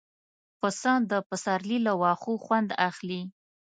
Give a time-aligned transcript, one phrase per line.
[0.59, 3.21] پسه د پسرلي له واښو خوند اخلي.